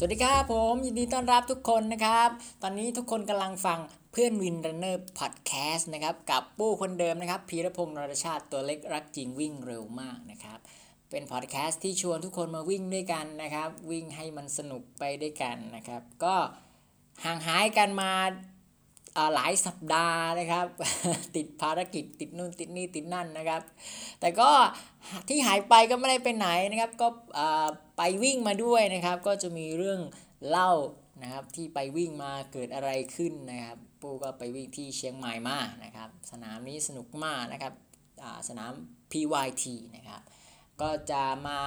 [0.00, 2.28] สวัสดีครับผมยินดีต้อนรับทุกคนนะครับ
[2.62, 3.78] ตอนนี้ทุกคนกำลังฟัง
[4.12, 10.58] เพื่อนวินรันเนอร์พอดแคสต์นะครับ กับปู้คนเดิมนะครับพีรพงศ์นรชาติตัวเล็กรักจริงวิ่งเร็วมากนะครับ
[11.10, 16.34] เป็นพอดแคสต์ที่ชวนทุกคนมาวิ่งด้วยกันนะครับ วิ่งให้มันสนุกไปด้วยกันนะครับ ก็
[17.24, 18.12] ห่างหายกันมา
[19.34, 20.66] หลายสัปดาห์นะครับ
[21.36, 23.62] ติดภารกิจติดนู่นติดนี่ติดนั่นนะครับ
[24.20, 24.50] แต่ก็
[25.28, 27.08] ที่หายไปก็ไม่ได้ไปไหนนะครับ ก็
[27.96, 30.00] ไปวิ่งมาด้วยนะครับ ก็จะมีเรื่อง
[30.48, 30.70] เล่า
[31.22, 37.74] นะครับที่ไปวิ่งมาเกิดอะไรขึ้นนะครับปูก็ไปวิ่งที่เชียงใหม่มานะครับ สนามนี้สนุกมากนะครับ
[38.48, 38.72] สนาม
[39.12, 39.64] PYT
[39.96, 40.20] นะครับ
[40.80, 41.58] ก็จะมา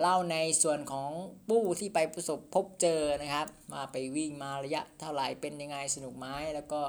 [0.00, 1.10] เล่าในส่วนของ
[1.48, 6.80] ปู้ที่ไปประสบพบเจอนะครับ มาไปวิ่งมาระยะเท่าไหร่เป็นยังไงสนุกไหมแล้วก็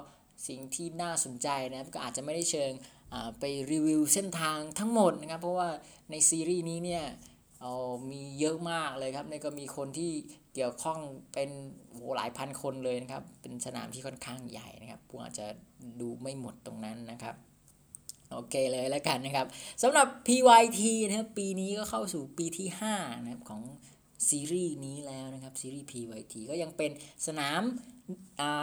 [0.47, 2.71] สิ่งที่น่าสนใจนะครับก็อาจจะไม่ได้เชิง
[3.39, 5.69] ไปรีวิวเส้นทางทั้งหมดนะครับ เพราะว่า
[6.11, 7.05] ในซีรีส์นี้เนี่ย
[7.61, 7.73] เอา
[8.11, 10.11] มีเยอะมากเลยครับในก็มีคนที่
[10.53, 10.99] เกี่ยวข้อง
[11.33, 11.49] เป็น
[11.91, 15.47] โหหลายพันคนเลยนะครับ เป็นสนามที่ค่อนข้างใหญ่นะครับผมอาจจะ
[15.99, 17.35] ดูไม่หมดตรงนั้นนะครับ
[18.33, 19.47] โอเคเลยแล้วกันนะครับ
[19.83, 22.67] สำหรับ PYT นะครับปีนี้ก็เข้าสู่ปีที่
[22.97, 23.61] 5นะครับของ
[24.29, 26.91] ซีรีส์นี้แล้วนะครับซีรีส์ PYT ก็ยังเป็น
[27.27, 27.61] สนาม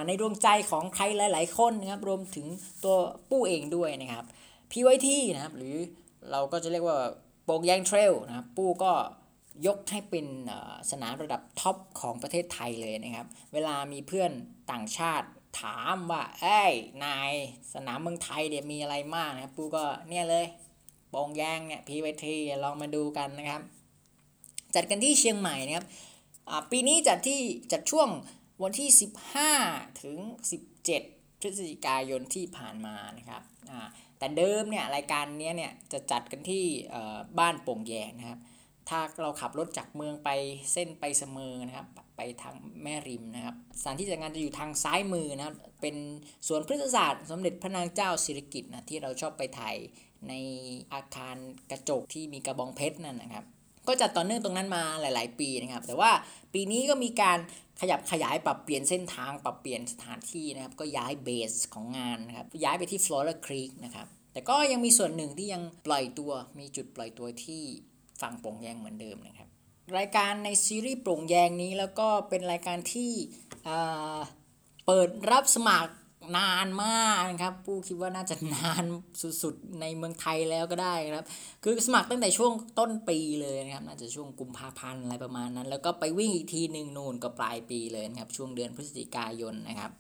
[0.07, 2.47] ในดวงใจของใครหลาย ๆ คนนะครับรวมถึง
[2.85, 2.97] ตัว
[3.31, 4.25] ปู้เองด้วยนะครับ
[4.73, 5.77] PYT นะครับหรือ
[6.31, 6.99] เราก็จะเรียกว่า
[7.45, 8.93] โปกยางเทรลนะครับปู้ก็
[9.67, 10.27] ยกให้เป็น
[10.91, 14.31] สนามระดับท็อปของประเทศไทยเลยนะครับ เวลามีเพื่อน
[14.73, 15.29] ต่างชาติ
[15.61, 17.33] ถามว่า เอ้ย นาย
[17.73, 20.47] สนามเมืองไทยเดี๋ยมีอะไรมากนะปูก็เนี่ยเลย
[21.11, 23.63] โปงแยงเนี่ยพีวทีลองมาดูกันนะครับ
[24.75, 25.87] จัดกันที่เชียงใหม่นะครับ
[26.71, 27.41] ปีนี้จัดที่
[27.73, 28.09] จัดช่วง
[28.63, 28.89] วันที่
[29.47, 30.17] 15 ถึง
[30.79, 33.43] 17 พฤศจิกายนที่ผ่านมานะครับ
[34.19, 36.65] แต่เดิมเนี่ยรายการนี้เนี่ยจะจัดกันที่
[37.39, 38.39] บ้านโป่งแยงนะครับ
[38.89, 40.31] ถ้าเราขับรถจากเมืองไป
[40.73, 45.97] เส้นไปเสมอนะครับ ไปทางแม่ริมนะครับสถานที่จัดงานจะอยู่ทางซ้ายมือนะครับ เป็น
[46.47, 49.77] สวนพฤกษศาสตร์ สมเด็จพระนางเจ้าสิริกิติ์นะที่เราชอบไปถ่าย
[50.29, 50.35] ใน
[50.93, 51.37] อาคาร
[51.71, 53.45] กระจกที่มีกระบองเพชรนั่นนะครับ
[53.89, 56.11] ก็จัดต่อเนื่องตรงนั้นมาหลาย ๆ ปีนะครับ แต่ว่า
[56.55, 57.39] ปีนี้ก็มีการ
[57.81, 67.63] ขยับขยายปรับเปลี่ยนเส้นทางปรับเปลี่ยนสถานที่นะครับ ก็ย้ายเบสของงานนะครับย้ายไปที่ฟลอร์ครีกนะครับแต่ก็ยังมีส่วนหนึ่งที่ยังปล่อยตัวมีจุดปล่อยตัวที่
[68.21, 69.49] ฝั่งโปร่งแยงเหมือนเดิมนะครับ
[69.99, 73.11] รายการในซีรีส์โปร่งแยงนี้แล้วก็เป็นรายการที่
[74.87, 75.93] เปิดรับสมัคร
[76.37, 78.85] นานมากนะครับปู้คิดว่าน่าจะนาน
[79.43, 81.27] สุดๆในเมืองไทยแล้วก็ได้ครับ
[81.63, 89.93] คือสมัครตั้งแต่ช่วงต้นปีเลยนะครับ น่าจะช่วงกุมภาพันธ์อะไรประมาณนั้น แล้วก็ไปวิ่งอีกทีหนึ่งนูนก็ปลายปีเลยนะครับ ช่วงเดือนพฤศจิกายนนะครับ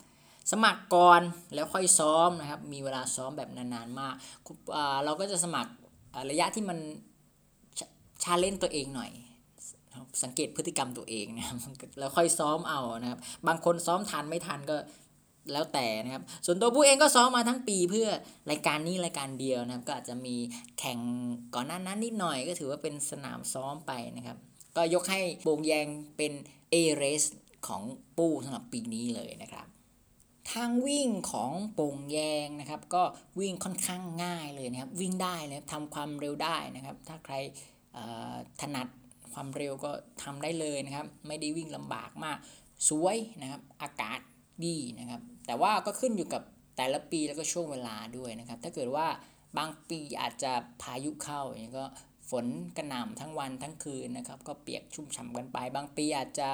[0.52, 1.22] สมัครก่อน
[1.54, 4.14] แล้วค่อยซ้อมนะครับ มีเวลาซ้อมแบบนานๆมาก
[5.04, 5.72] เราก็จะสมัคร
[6.30, 6.78] ระยะที่มัน
[8.24, 9.10] ชาเลนตัวเองหน่อย
[10.22, 11.58] สังเกตพฤติกรรมตัวเองนะครับ
[11.98, 14.76] แล้วค่อยซ้อมเอานะครับ บางคนซ้อมทันไม่ทันก็
[15.52, 18.08] แล้วแต่นะครับ ส่วนตัวผู้เองก็ซ้อมมาทั้งปีเพื่อ
[18.50, 20.36] รายการนี้รายการเดียวนะครับ ก็อาจจะมี
[20.78, 20.98] แข่ง
[21.54, 24.36] ก่อนหน้านั้นนิดหน่อยก็ถือว่าเป็นสนามซ้อมไปนะครับ
[24.76, 26.32] ก็ยกให้โปงแยงเป็น
[26.74, 27.28] A race
[27.66, 27.82] ของ
[28.16, 29.66] ปู้สำหรับปีนี้เลยนะครับ
[30.52, 33.02] ทางวิ่งของโป่งแยงนะครับ ก็
[33.40, 37.34] วิ่งค่อนข้างง่ายเลยนะครับ วิ่งได้เลยทำความเร็วได้นะครับ ถ้าใคร
[38.60, 38.88] ถนัด
[39.32, 39.90] ความเร็วก็
[40.22, 42.38] ทำได้เลยนะครับ ไม่ได้วิ่งลำบากมาก
[42.88, 44.20] สวยนะครับอากาศ
[44.64, 46.42] ดีนะครับ แต่ว่าก็ขึ้นอยู่กับ
[46.76, 49.06] แต่ละปีแล้วก็ช่วงเวลาด้วยนะครับ ถ้าเกิดว่า
[49.58, 50.52] บางปีอาจจะ
[50.82, 51.86] พายุเข้าอย่างนี้ก็
[52.30, 52.46] ฝน
[52.76, 56.48] กระหน่ำทั้งวันทั้งคืนนะครับ ก็เปียกชุ่มฉ่ากันไป บางปีอาจจะ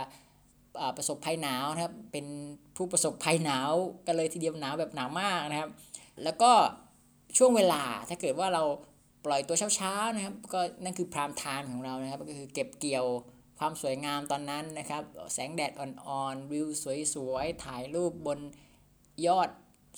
[0.97, 2.27] ประสบภัยหนาวนะครับ เป็น
[2.77, 3.73] ผู้ประสบภัยหนาว
[4.07, 5.71] กันเลยทีเดียวหนาวแบบหนาวมากนะครับ
[6.25, 6.51] แล้วก็
[7.37, 8.63] ช่วงเวลาถ้าเกิดว่าเรา
[9.27, 13.07] ปล่อยตัวเช้าๆนะครับก็นั่นคือพรามไทม์ของเรานะครับก็คือเก็บเกี่ยว
[13.59, 15.03] ความสวยงามตอนนั้นนะครับ
[15.35, 16.67] แสงแดดอ่อนๆวิว
[17.15, 18.39] สวยๆถ่ายรูปบน
[19.27, 19.51] ยอด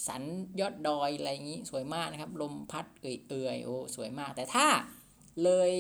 [0.09, 0.23] สัน
[0.61, 4.67] ยอดดอยอะไรอย่างนี้สวยมากนะครับ ลมพัดเอื่อยๆโอ้สวยมาก แต่ถ้า
[5.43, 5.73] เลย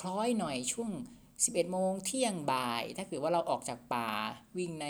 [0.00, 0.90] คล้อยหน่อยช่วง
[1.32, 4.10] 11 โมงเที่ยงบ่าย ถ้าเกิดว่าเราออกจากป่า
[4.58, 4.88] วิ่งใน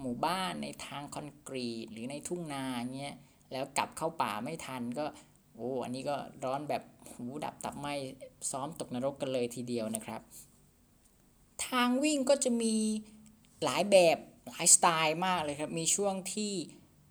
[0.00, 2.64] หมู่บ้านในทางคอนกรีต หรือในทุ่งนา
[2.96, 3.16] เงี้ย
[3.52, 5.04] แล้วกลับเข้าป่าไม่ทันก็
[5.56, 7.88] โอ้อันนี้ก็ร้อนแบบหูดับตับไหม
[8.50, 10.20] ซ้อมตกนรกกันเลยทีเดียวนะครับ
[11.66, 12.74] ทางวิ่งก็จะมี
[13.64, 14.18] หลายแบบ
[14.50, 16.52] หลายสไตล์มากเลยครับ มีช่วงที่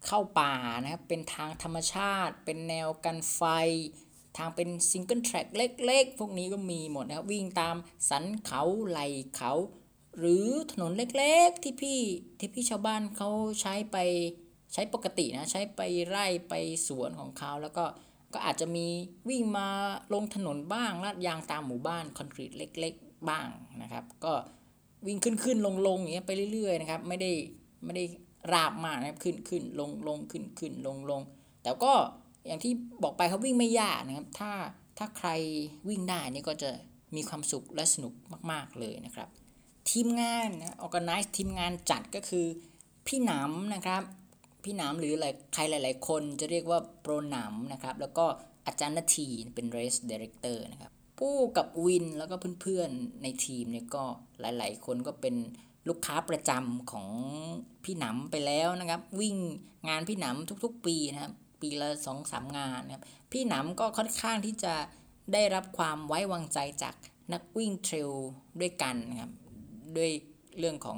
[0.06, 3.42] เข้าป่านะครับ เป็นทางธรรมชาติ เป็นแนวกันไฟ
[4.38, 7.75] ทางเป็นซิงเกิลแทร็กเล็กๆ พวกนี้ก็มีหมดนะครับ วิ่งตาม
[8.10, 9.00] สันเขาไหล
[9.36, 9.54] เขา
[10.18, 12.01] หรือถนนเล็กๆที่พี่
[12.39, 13.30] ที่พี่ชาวบ้านเขา
[13.62, 13.98] ใช้ไป
[14.74, 16.54] ใช้ปกตินะ ใช้ไปไร่ไป
[16.88, 17.86] สวนของเขาแล้วก็
[18.34, 18.88] ก็อาจจะมี
[19.30, 19.68] วิ่งมา
[20.14, 23.48] ลงถนนบ้างลาดยางตามหมู่บ้านคอนกรีตเล็ก ๆ บ้าง
[23.82, 24.34] นะครับ ก็
[25.08, 27.32] วิ่งขึ้นขึ้นลงลงอย่างเงี้ยไปเรื่อยๆนะครับ ไม่ได้
[27.84, 28.06] ไม่ได้
[28.54, 31.22] ราบมากนะครับขึ้นขึ้นลงลงขึ้นขึ้นลงลง
[31.64, 31.94] แต่ก็
[32.48, 34.52] อย่างที่บอกไปเขาวิ่งไม่ยากนะครับ ถ้า
[34.98, 35.30] ถ้าใคร
[35.90, 36.72] วิ่งได้นี่ก็จะ
[37.16, 38.14] มีความสุขและสนุก
[38.52, 39.30] มากๆเลยนะครับ
[39.90, 42.46] ทีมงานนะ organize ทีมงานจัดก็คือ
[43.08, 44.04] พี่หนำนะครับ
[44.63, 45.13] พี่หนำหรือ
[45.54, 48.25] ใครหลาย ๆ คนจะเรียกว่าโปรหนำนะครับ แล้วก็
[48.68, 54.04] อาจารย์นาทีเป็น race director นะครับผู้กับวินแล้วก็เพื่อน ๆ ในทีมเนี่ยก็
[54.39, 55.36] หลาย ๆ คนก็เป็น
[55.89, 57.07] ลูกค้าประจำของ
[57.83, 59.38] พี่หนำไปแล้วนะครับ วิ่ง
[59.89, 64.74] งานพี่หนำทุก ๆ ปีนะครับ ปีละสองสามงานนะครับ พี่หนำก็ค่อนข้างที่จะ
[65.33, 66.95] ได้รับความไว้วางใจจาก
[67.33, 68.12] นักวิ่งเทรล
[68.62, 69.31] ด้วยกันนะครับ
[69.98, 70.12] ด้วย
[70.60, 70.98] เรื่องของ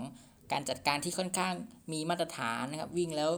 [0.51, 1.53] การจัดการที่ค่อนข้าง
[1.91, 3.31] มีมาตรฐานนะครับ วิ่งแล้ว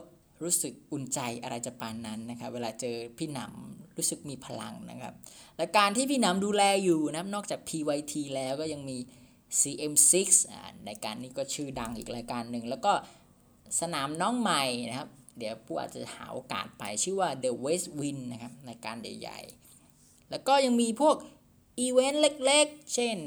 [0.44, 5.14] รู้สึกอุ่นใจอะไรจะปานนั้นนะครับ เวลาเจอพี่หนำรู้สึกมีพลังนะครับ
[5.58, 8.98] และการที่พี่หนำดูแลอยู่นะครับนอกจาก PYT แล้วก็ยังมี
[9.60, 10.14] CM6
[10.86, 12.94] ในการนี้ก็ชื่อดังอีกรายการหนึ่ง แล้วก็
[13.82, 21.16] สนามน้องใหม่นะครับ เดี๋ยวผู้อาจจะหาโอกาสไปชื่อว่า The West Win นะครับในการใหญ่ๆ แล้วก็ยังมีพวก
[21.80, 23.18] อีเวนต์เล็กๆ เช่น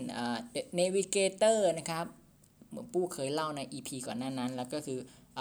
[0.54, 2.06] The Navigator นะครับ
[2.68, 4.98] เหมือนปู้เคยเล่าใน EP ก่อนหน้านั้น แล้วก็คือ
[5.38, 5.40] อ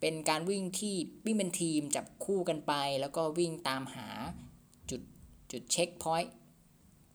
[0.00, 0.94] เป็นการวิ่งที่
[1.24, 4.08] วิ่งเป็นทีมจับคู่กันไป แล้วก็วิ่งตามหา
[4.90, 5.00] จุด
[5.52, 6.32] จุดเช็คพอยต์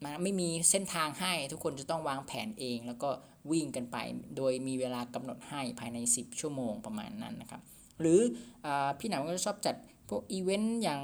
[0.04, 3.10] มันไม่มีเส้นทางให้ทุกคนจะต้องวางแผนเอง แล้วก็
[3.52, 3.98] วิ่งกันไป
[4.38, 7.62] โดยมีเวลากำหนดให้ภายใน 10 ชั่วโมงประมาณนั้นนะครับ
[8.02, 8.20] หรือ
[8.66, 8.68] อ
[9.00, 9.76] พี่หนาวก็ชอบจัด
[10.10, 11.02] พวกอีเวนต์อย่าง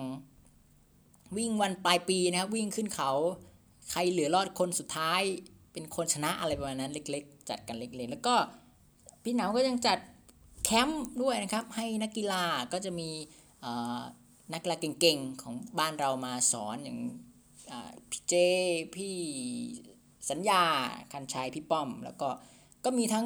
[1.37, 3.11] วิ่งวันปลายปีนะครับวิ่งขึ้นเขา
[3.91, 5.21] ใครเหลือรอดคนสุดท้าย
[5.73, 8.35] เป็นคนชนะอะไรประมาณนั้นเล็ก ๆ จัดกันเล็กๆ แล้วก็
[9.23, 9.97] พี่หนาวก็ยังจัด
[10.87, 13.09] มป์ด้วยนะครับ ให้นักกีฬาก็จะมี
[14.53, 16.99] นักกีฬาเก่งๆ ของบ้านเรามาสอนอย่าง
[18.09, 18.33] พี่เจ
[18.95, 19.15] พี่
[20.29, 20.63] สัญญา
[21.13, 22.29] คันชัยพี่ป้อม แล้วก็
[22.85, 23.25] ก็มีทั้ง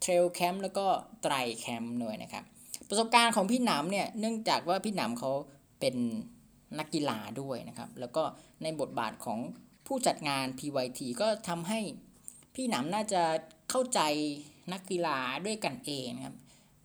[0.00, 0.86] เทรลแคมป์แล้วก็
[1.22, 2.44] ไตรแคมป์ด้วยนะครับ
[2.88, 5.32] ประสบการณ์ของพี่หนำเนี่ยเนื่องจากว่าพี่หนำเขา
[5.80, 5.94] เป็น
[6.78, 8.22] นักกีฬาด้วยนะครับ แล้วก็
[8.62, 9.38] ในบทบาทของ
[9.86, 11.80] ผู้จัดงาน PYT ก็ทำให้
[12.54, 13.22] พี่หนำน่าจะ
[13.70, 14.00] เข้าใจ
[14.72, 16.36] นักกีฬาด้วยกันเองนะครับ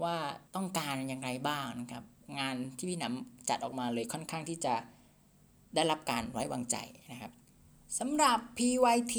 [0.04, 0.16] ว่า
[0.56, 2.04] ต้องการอย่างไรบ้างนะครับ
[2.40, 4.76] งานที่พี่หนำจัดออกมาเลยค่อนข้างที่จะ
[5.76, 6.78] ได้รับการไว้วางใจ
[7.12, 7.32] นะครับ
[8.00, 9.16] สำหรับ PYT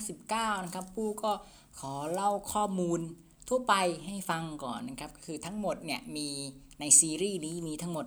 [0.00, 1.32] 2019 นะครับปู้ก็
[1.78, 3.00] ขอเล่าข้อมูล
[3.48, 3.74] ทั่วไป
[4.06, 6.28] ให้ฟังก่อนนะครับ คือทั้งหมดเนี่ยมี
[6.80, 8.06] ในซีรีส์นี้มีทั้งหมด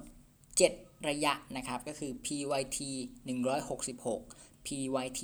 [0.51, 2.77] 7 ระยะนะครับ ก็คือ PYT
[3.47, 5.19] 166 PYT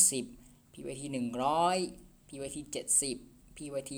[0.00, 1.02] 120 PYT
[1.68, 2.58] 100 PYT
[2.96, 3.31] 70
[3.62, 3.92] PYT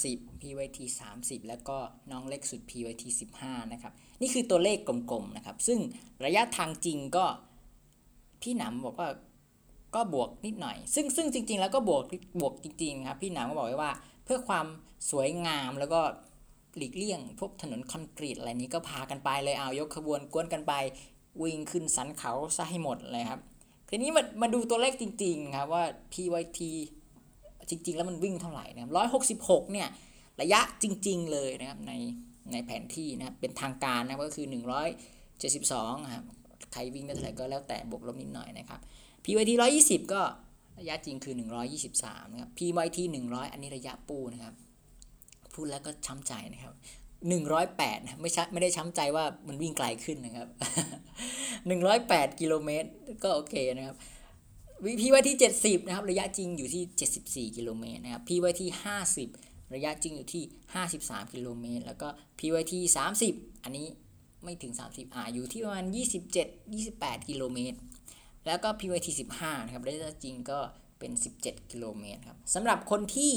[0.00, 0.78] 50 PYT
[1.14, 1.76] 30 แล้วก็
[2.10, 3.02] น้องเล็กสุด PYT
[3.38, 5.78] 15 นะครับ นี่คือตัวเลขกลมๆนะครับ ซึ่ง
[6.24, 7.24] ระยะทางจริงก็
[8.42, 9.08] พี่หนำบอกว่า
[9.94, 12.02] ก็บวกนิดหน่อย ซึ่งซึ่งจริง ๆ แล้วก็บวก
[12.40, 13.92] บวกจริงๆครับพี่หนำก็บอกไว้ว่า
[14.24, 14.66] เพื่อความ
[15.10, 16.00] สวยงามแล้วก็
[16.76, 20.72] หลีกเลี่ยงพวกถนนคอนกรีตอะไรนี้ก็พากันไปเลยเอายกขบวนกวนกันไป
[21.42, 23.40] วิ่งขึ้นสันเขาซะให้หมดเลยครับ
[23.88, 26.60] ทีนี้มามาดูตัวเลขจริง ๆ ครับว่า PYT
[27.70, 29.88] จริง ๆ แล้วมันวิ่งเท่าไหร่นะคร้อยหกสิบหกเนี่ย
[30.40, 31.92] ระยะจริง ๆ เลยนะครับใน
[32.52, 34.46] ในแผนที่นะครับเป็นทางการนะก็คือ
[35.30, 36.24] 172ครับ
[36.72, 38.80] ใครวิ่งได้เท่าไหร่ก็แล้วแต่บวกลบนิดหน่อยนะครับ
[39.24, 39.50] PYT
[39.80, 40.22] 120 ก็
[40.80, 41.34] ระยะจริงคือ
[41.84, 44.54] 123นะครับ PYT 100 อันนี้ระยะปูนะครับ
[45.54, 46.74] พูดแล้วก็ช้ำใจนะครับ
[47.40, 50.48] 108นะไม่ใช่ไม่ได้ช้ำใจว่ามันวิ่งไกลขึ้นนะครับ
[51.24, 52.88] 108 กิโลเมตร
[53.22, 53.96] ก็โอเคนะครับ
[54.84, 55.28] PYT
[55.60, 58.62] 70 นะครับ ระยะจริงอยู่ที่ 74 กิโลเมตรนะครับ PYT
[59.16, 60.42] 50 ระยะจริงอยู่ที่
[60.88, 62.08] 53 กิโลเมตร แล้วก็
[62.38, 62.74] PYT
[63.18, 63.86] 30 อันนี้
[64.44, 65.84] ไม่ถึง 30อ่าอยู่ที่ประมาณ
[66.56, 67.78] 27 28 กิโลเมตร
[68.46, 70.58] แล้วก็ PYT 15 นะครับ ระยะจริงก็
[70.98, 73.32] เป็น 17 กิโลเมตรครับสำหรับคนที่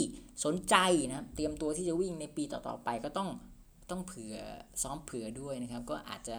[0.45, 0.75] สนใจ
[1.07, 3.29] นะครับ เตรียมตัวที่จะวิ่งในปีต่อๆไปก็ต้อง
[3.89, 4.35] ต้องเผื่อ
[4.81, 6.37] ซ้อมเผื่อด้วยนะครับ ก็อาจจะ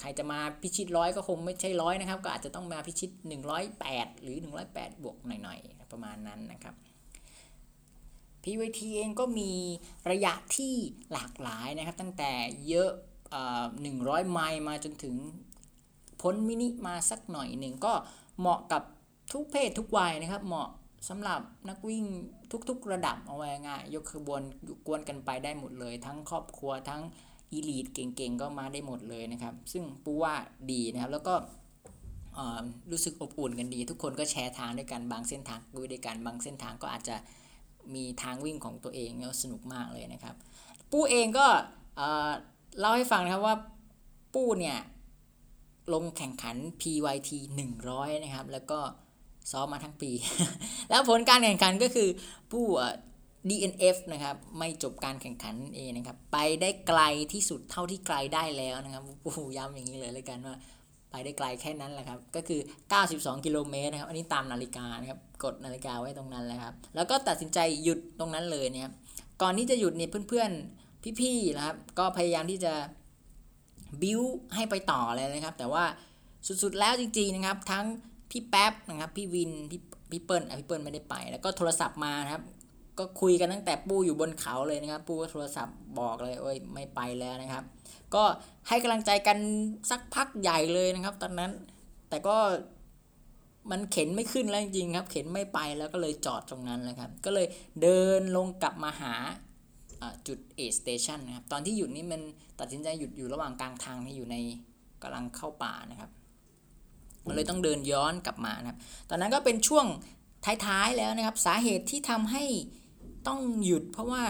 [0.00, 3.10] ใครจะมาพิชิตร้อยก็คงไม่ใช่ร้อยนะครับ ก็อาจจะต้องมาพิชิต
[3.66, 4.36] 108 หรือ
[4.70, 6.74] 108 บวกหน่อยๆ ประมาณนั้นนะครับ
[8.42, 9.52] PYT เองก็มี
[10.10, 10.74] ระยะที่
[11.12, 12.32] หลากหลายนะครับ ตั้งแต่
[12.68, 12.90] เยอะ
[13.82, 15.14] หนึ่งร้อยไมล์มาจนถึง
[16.20, 17.92] พ้นมินิมาสักหน่อยหนึ่งก็
[18.38, 18.82] เหมาะกับ
[19.32, 20.68] ทุกเพศทุกวัยนะครับ เหมาะ
[21.08, 22.04] สำหรับนักวิ่ง
[22.68, 24.42] ทุกๆระดับเอาไว้ง่ายยกขบวน
[24.86, 27.02] กวนกันไปได้หมดเลย ทั้งครอบครัวทั้ง
[27.52, 30.34] อีลีดเก่งๆ ก็มาได้หมดเลยนะครับ ซึ่งปูว่า
[30.70, 31.34] ดีนะครับแล้วก็
[32.90, 35.60] รู้สึกอบอุ่นกันดี ทุกคนก็แชร์ทางด้วยกันบางเส้นทาง
[35.92, 37.16] ด้วยกันบางเส้นทางก็อาจจะ
[37.94, 40.34] มีทางวิ่งของตัวเองก็สนุกมากเลยนะครับ
[40.90, 41.46] ปูเองก็
[42.78, 43.56] เล่าให้ฟังนะครับว่า
[44.34, 44.78] ปู้เนี่ย
[45.92, 47.30] ลงแข่งขัน PYT
[47.76, 48.78] 100 นะครับ แล้วก็
[49.50, 50.10] ซ้อมมาทั้งปี
[50.88, 52.08] แล้วผลการแข่งขันก็คือ
[52.52, 52.66] ปู้
[53.48, 57.00] DNF นะครับไม่จบการแข่งขันเองนะครับไปได้ไกล
[57.32, 60.56] ที่สุดเท่าที่ไกลได้แล้วนะครับปูย้ำอย่างนี้เลยเลยกันว่า
[61.10, 62.60] ไปได้ไกลแค่นั้นแหละครับก็คือ
[63.02, 68.92] 92 กิโลเมตรนะครับอันนี้ตามนาฬิกานะครับกดนาฬิกาไว้ตรงนั้นแล้วครับแล้วก็ตัดสินใจหยุดตรงนั้นเลยนะครับ
[69.42, 72.72] ก่อนที่จะหยุดเนี่ยเพื่อนๆพี่ๆนะครับก็พยายามที่จะ
[74.02, 74.20] บิ้ว
[74.54, 75.84] ให้ไปต่อเลยนะครับ แต่ว่า
[76.62, 77.84] สุดๆแล้วจริงๆนะครับทั้ง
[78.30, 79.80] พี่แป๊บนะครับพี่วินพี่
[80.10, 82.42] พี่เปิ้ลพี่เปิ้ลไม่ได้ไป แล้วก็โทรศัพท์มานะครับ
[83.00, 87.64] ก็คุยกันตั้งแต่ปูอยู่บนเขาเลยนะครับ ปูก็โทรศัพท์บอกเลยโอ้ยไม่ไปแล้วนะครับ
[88.14, 88.22] ก็
[88.68, 89.38] ให้กำลังใจกัน
[89.90, 91.50] สักพักใหญ่เลยนะครับ ตอนนั้น
[92.08, 92.36] แต่ก็
[93.70, 97.46] มันเข็นไม่ขึ้นแล้วจริงครับ เข็นไม่ไปแล้วก็เลยจอดตรงนั้นแล้วครับ ก็เลย
[97.82, 99.14] เดินลงกลับมาหา
[100.26, 102.20] จุด A station นะครับ ตอนที่หยุดนี้มัน
[102.60, 104.36] ตัดสินใจหยุดอยู่ระหว่างกลางทางที่อยู่ใน
[105.02, 106.10] กำลังเข้าป่านะครับ
[107.26, 108.78] มันเลยต้องเดินย้อนกลับมานะครับ
[109.10, 109.86] ตอนนั้นก็เป็นช่วง
[110.66, 112.44] ท้ายๆแล้วนะครับ สาเหตุที่ทำให้
[113.26, 114.22] ต้องหยุดเพราะว่า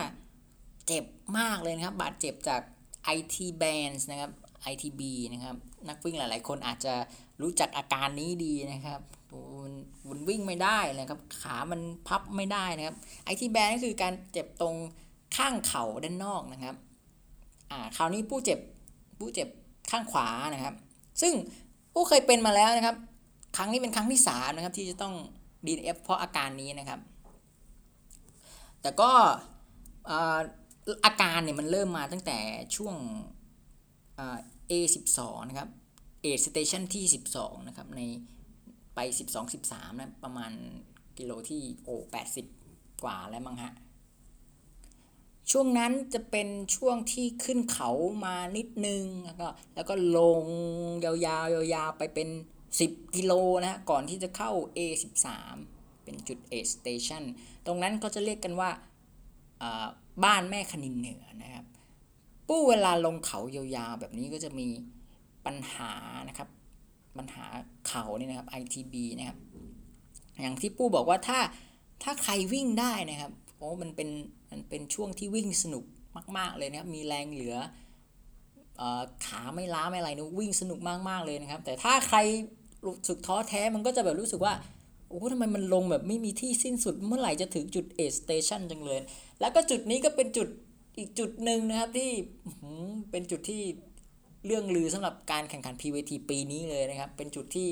[0.87, 1.05] เจ็บ
[1.39, 2.61] มากเลยนะครับ บาดเจ็บจาก
[3.17, 4.31] IT bands นะครับ
[4.73, 5.01] ITB
[5.33, 5.57] นะครับ
[5.89, 6.95] นักวิ่งหลายๆ คนอาจจะ
[7.43, 9.01] รู้จักอาการนี้ดีนะครับ
[10.09, 12.97] มันวิ่งไม่ได้นะครับ ขามันพับไม่ได้นะครับ
[13.33, 14.77] IT band ก็คือการเจ็บตรง
[15.37, 16.75] ข้างเข่าด้านนอกนะครับ
[17.71, 18.59] อ่า คราวนี้ผู้เจ็บ
[19.19, 19.49] ผู้เจ็บ
[19.91, 20.75] ข้างขวานะครับ
[21.23, 21.33] ซึ่ง
[21.95, 22.97] ผู้เคยเป็นมาแล้วนะครับ
[23.57, 25.15] ครั้งนี้เป็นครั้งที่สามนะครับที่จะต้อง
[25.67, 27.01] DNF เพราะอาการนี้นะครับ
[28.83, 29.11] แต่ก็
[31.05, 32.39] อาการเนี่ยมันเริ่มมาตั้งแต่
[32.77, 32.97] ช่วง
[34.71, 35.19] A12
[35.49, 35.69] นะครับ
[36.25, 37.05] A station ที่
[37.37, 38.01] 12 นะครับ ใน
[38.95, 38.99] ไป
[39.31, 40.53] 12 13 นะ ประมาณ
[41.19, 41.89] กิโลที่โอ
[42.47, 43.73] 80 กว่าแล้วมั้งฮะ
[45.51, 47.91] ช่วงนั้นจะเป็นช่วงที่ขึ้นเขา
[48.25, 50.45] มานิดนึง แล้วก็แล้วก็ลง
[51.05, 52.29] ยาวๆยาวๆไปเป็น
[52.73, 53.33] 10 กิโล
[53.63, 55.27] นะ ก่อนที่จะเข้า A13
[56.11, 57.23] เป็นจุด A station
[57.67, 58.71] ตรงนั้นก็จะเรียกกันว่า
[60.25, 61.65] บ้านแม่คณินเหนือนะครับ
[62.49, 64.69] ปู้เวลาลงเขายาวๆแบบนี้ก็จะมี
[65.47, 65.93] ปัญหา
[66.29, 66.49] นะครับ
[67.19, 67.45] ปัญหา
[67.89, 69.39] เขานี่นะครับ ITB นะครับ
[70.41, 71.39] อย่างที่ปู้บอกว่าถ้า
[72.03, 74.09] ถ้าใครวิ่งได้นะครับโอ้มันเป็น
[74.51, 75.85] มันเป็นช่วงที่วิ่งสนุก
[76.37, 77.57] มาก ๆเลยนะครับ มีแรงเหลือ
[78.81, 78.83] อ
[79.27, 82.19] ขาไม่ล้าไม่อะไรนะวิ่งสนุกมากๆเลยนะครับ แต่ถ้าใคร
[82.85, 84.55] รู้สึกท้อแท้มันก็จะแบบรู้สึกว่า
[85.11, 89.01] โอ้ทำไมมันลงแบบไม่มีที่สิ้นสุดเมื่อไหร่จะถึงจุด A station จังเลย
[89.41, 90.49] แล้วก็จุดนี้ก็เป็นจุด
[90.99, 92.11] อีกจุดหนึ่งนะครับที่
[93.11, 93.63] เป็นจุดที่
[94.47, 97.69] เรื่องลือสำหรับการแข่งขัน PVT ปีนี้เลยนะครับ เป็นจุดที่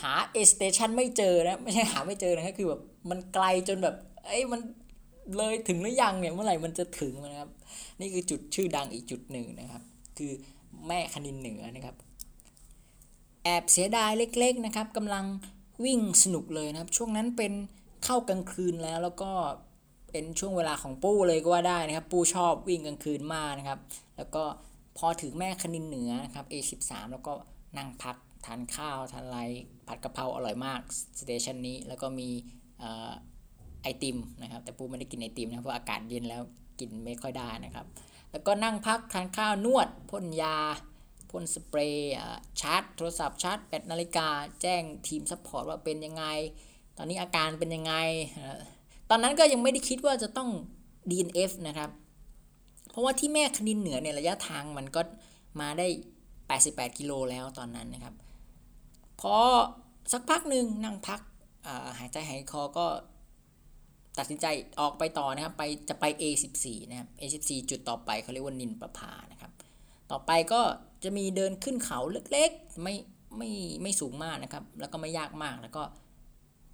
[0.00, 3.96] หา A station ไม่เจอนะ ไม่ใช่หาไม่เจอนะค,คือแบบมันไกลจนแบบ
[4.26, 4.60] เอ้ยมัน
[5.36, 7.50] เลยถึงหรือยังเนี่ยเมื่อไหร่มันจะถึงนะครับ
[8.00, 9.82] นี่คือจุดชื่อดังอีกจุดหนึ่งนะครับ
[10.18, 10.32] คือ
[10.86, 11.96] แม่คณินเหนือนะครับ
[13.44, 15.24] แอบเสียดายเล็ก ๆนะครับกำลัง
[15.84, 17.52] วิ่งสนุกเลยนะครับ ช่วงนั้นเป็น
[18.04, 19.30] เข้ากลางคืนแล้วแล้วก็
[20.10, 23.78] เป็นช่วงเวลาของปู้เลยก็ว่าได้นะครับ ปู้ชอบวิ่งกลางคืนมากนะครับ
[24.16, 24.42] แล้วก็
[24.98, 27.32] พอถึงแม่คณินเหนือนะครับ A13 แล้วก็
[27.78, 28.16] นั่งพัก
[28.46, 29.38] ทานข้าวทานไร
[29.88, 30.80] ผัดกะเพราอร่อยมาก
[31.20, 32.28] station นี้แล้วก็มี
[33.82, 36.42] ไอติมนะครับ แต่ปู้ไม่ได้กินไอติมนะเพราะอากาศเย็นแล้ว
[36.80, 37.86] กินไม่ค่อยได้นะครับ
[38.30, 40.56] แล้วก็นั่งพักทานข้าวนวดพ่นยา
[41.30, 42.14] พ่นสเปรย์
[42.60, 44.28] ชาร์จโทรศัพท์ชาร์จแบตนาฬิกา
[44.62, 46.24] แจ้งทีม support ว่าเป็นยังไง
[46.96, 47.94] ตอนนี้อาการเป็นยังไง
[49.10, 50.50] ตอนนั้นก็ยังไม่ได้คิดว่าจะต้อง
[51.10, 51.90] DNF นะครับ
[52.90, 55.00] เพราะว่าที่แม่คณินเหนือเนี่ยระยะทางมันก็
[55.60, 55.86] มาได้
[56.42, 58.14] 88 กิโลแล้วตอนนั้นนะครับ
[59.20, 59.36] พอ
[60.12, 61.20] สักพักหนึ่งนั่งพัก
[61.98, 62.86] หายใจหายคอก็
[64.18, 64.46] ตัดสินใจ
[64.80, 69.52] ออกไปต่อนะครับ ไปจะไป A14 นะครับ A14 จุดต่อไปเขาเรียกว่านินประพานะครับ
[70.10, 70.60] ต่อไปก็
[71.04, 72.00] จะมีเดินขึ้นเขา
[72.32, 72.94] เล็กๆ ไม่
[73.36, 73.50] ไม่
[73.82, 75.82] ไม่สูงมากนะครับ แล้วก็ไม่ยากมากแล้วก็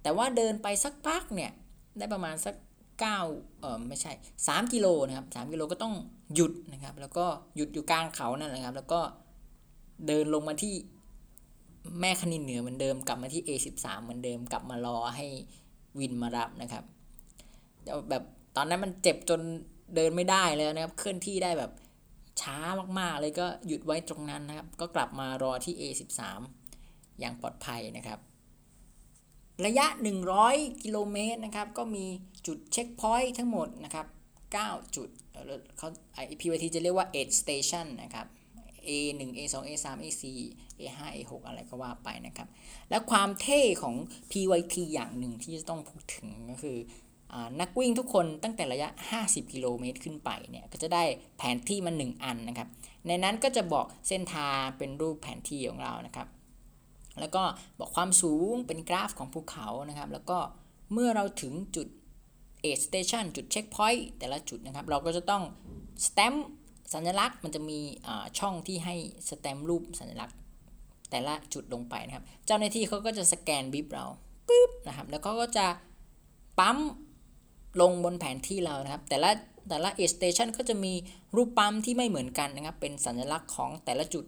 [0.03, 1.51] แต่ว่าเดินไปสักพักเนี่ย
[1.97, 2.55] ได้ประมาณสัก
[3.03, 4.11] 9เออไม่ใช่
[4.43, 5.93] 3 กิโลนะครับ3กิโลก็ต้อง
[6.35, 7.25] หยุดนะครับ แล้วก็
[7.55, 9.01] หยุดอยู่กลางเขานั่นแหละครับ แล้วก็
[10.07, 10.73] เดินลงมาที่
[11.99, 15.25] แม่คณินเหนือเหมือนเดิมกลับมาที่ A13 เหมือนเดิมกลับมารอให้
[15.99, 16.83] วินมารับนะครับ
[18.09, 18.23] แบบ
[18.55, 19.41] ตอนนั้นมันเจ็บจน
[19.95, 21.71] เดินไม่ได้แล้วนะครับ เคลื่อนที่ได้แบบ
[22.41, 22.57] ช้า
[22.99, 26.21] มากๆ เลยก็หยุดไว้ตรงนั้นนะครับ ก็กลับมารอที่ A13
[27.19, 28.19] อย่างปลอดภัยนะครับ
[29.65, 29.85] ระยะ
[30.35, 32.05] 100 กิโลเมตรนะครับ ก็มี
[32.47, 34.07] จุดเช็คพอยต์ทั้งหมดนะครับ
[34.51, 35.09] 9 จุด
[35.77, 38.27] เขาไอพีวจะเรียกว่า8 station นะครับ
[38.87, 40.23] A1 A2 A3 A4
[40.79, 42.47] A5 A6 อะไรก็ว่าไปนะครับ
[42.89, 43.95] และความเท่ของ
[44.31, 46.77] PYT อย่างหนึ่งที่จะต้องพูดถึงก็คือ
[47.59, 48.89] นักวิ่งทุกคนตั้งแต่ระยะ
[49.21, 51.03] 50 กิโลเมตรขึ้นไปเนี่ยก็จะได้
[51.37, 52.67] แผนที่มา 1 อันนะครับ
[53.07, 56.27] ในนั้นก็จะบอกเส้นทางเป็นรูปแผนที่ของเรานะครับ
[57.19, 57.43] แล้วก็
[57.79, 60.37] บอกความสูงเป็นกราฟของภูเขานะครับ แล้วก็
[60.93, 61.87] เมื่อเราถึงจุด
[62.61, 65.43] aid station จุด checkpoint แต่ละจุดนะครับ เราก็จะต้อง
[66.05, 66.47] สแตมป์
[66.93, 67.79] สัญลักษณ์มันจะมี
[68.39, 68.95] ช่องที่ให้
[69.29, 70.37] สแตมป์รูปสัญลักษณ์
[71.09, 74.05] แต่ละจุดลงไปนะครับ เจ้าหน้าที่เขาก็จะสแกน bib เรา
[74.47, 75.65] ปึ๊บนะครับแล้วเขาก็จะ
[76.59, 76.77] ปั๊ม
[77.81, 79.29] ลงบนแผนที่เรานะครับ แต่ละ
[79.69, 80.93] แต่ละ aid station ก็จะมี
[81.35, 84.25] รูปปั๊มที่ไม่เหมือนกันนะครับ เป็นสัญลักษณ์ของแต่ละจุด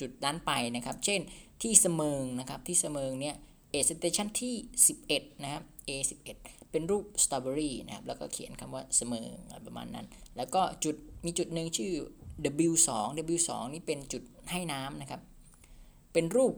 [0.00, 1.20] จุดนั้นไปนะครับ เช่น
[1.62, 3.36] ที่สะเมิงนะครับ ที่สะเมิงเนี่ย
[3.70, 4.54] aid station ที่
[4.98, 6.28] 11 นะครับ A11
[6.70, 10.06] เป็นรูปสตรอเบอรี่นะครับ แล้วก็เขียนคำว่าสะเมิงอะไรประมาณนั้น
[10.36, 11.92] แล้วก็จุดมีจุดหนึ่งชื่อ
[12.68, 12.88] W2
[13.34, 15.20] W2 นี่เป็นจุดให้น้ำนะครับ
[16.12, 16.54] เป็นรูป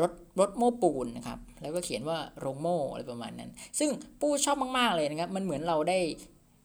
[0.00, 5.98] รถรถโม่ปูนนะครับ แล้วก็เขียนว่าโรงโม่อะไรประมาณนั้น ซึ่งปู้ชอบมาก ๆ เลยนะครับ มันเหมือนเราได้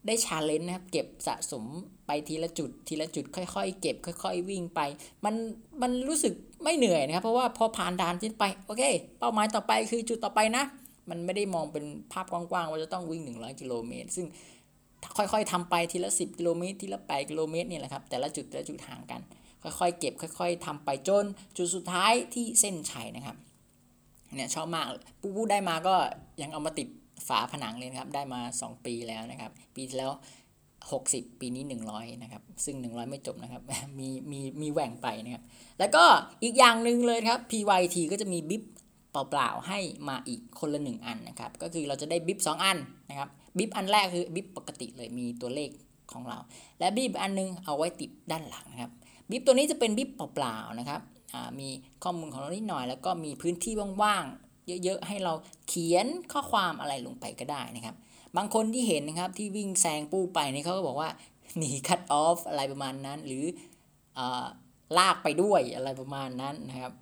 [0.06, 1.64] ได้ชาเลนจ์นะครับ เก็บสะสม
[2.06, 4.80] ไปทีละจุด ทีละจุดค่อยๆ เก็บ ค่อย ๆ วิ่งไป
[5.24, 5.34] มัน
[5.82, 8.82] มันรู้สึกไม่เหนื่อยนะครับ เพราะว่าพอผ่านด่านที่ไป โอเค
[9.18, 10.64] เป้าหมายต่อไปคือจุดต่อไปนะ
[11.10, 14.26] มันไม่ได้มองเป็นภาพกว้างๆว่าจะต้องวิ่ง 100 กิโลเมตร ซึ่ง
[15.16, 19.20] ค่อยๆทำไปทีละ 10 กิโลเมตร ทีละ 8 กิโลเมตรนี่แหละครับ แต่ละจุดแต่ละจุดห่างกัน
[19.62, 21.24] ค่อยๆ เก็บค่อยๆทำไปจน
[21.56, 23.36] จุดสุดท้ายที่เส้นชัยนะครับ
[24.34, 24.84] เนี่ยชอบมาก
[25.20, 25.94] ปูปูได้มาก็
[26.42, 26.88] ยังเอามาติด
[27.28, 30.12] ฝาผนังเลยครับได้มา 2 ปีแล้วนะครับ ปีแล้ว
[30.76, 33.62] 60 ปีนี้ 100นะครับซึ่ง 100 ไม่จบนะครับ
[33.98, 35.42] มีมีมีแหว่งไปนะครับ
[35.78, 36.04] แล้วก็
[36.42, 38.62] อีกอย่างหนึ่งเลยครับ PYT ก็จะมีบิ๊บ
[39.10, 42.78] เปล่าๆให้มาอีกคนละหนึ่งอันนะครับก็คือเราจะได้บิ๊บ2อัน
[43.10, 45.70] นะครับบิ๊บอันแรกคือบิ๊บปกติเลยมีตัวเลข
[46.12, 46.38] ของเรา
[46.78, 48.92] และบิ๊บอันนึงเอาไว้ติดด้านหลังนะครับ
[49.30, 51.00] บิบตัวนี้จะเป็นบิบเปล่าๆนะครับ
[51.60, 51.68] มี
[52.02, 53.72] ข้อมูลของเรานิดหน่อย แล้วก็มีพื้นที่
[54.02, 55.32] ว่างๆ เยอะๆ ให้เรา
[55.68, 57.94] เขียนข้อความอะไรลงไปก็ได้นะครับ
[58.36, 61.10] บางคนที่เห็นนะครับที่วิ่งแซงปู้ไปนี่เขาก็บอกว่า
[61.58, 63.44] หนีคัตออฟอะไรประมาณนั้น หรือ
[64.18, 64.20] อ
[64.98, 66.92] ลากไปด้วยอะไรประมาณนั้นนะครับ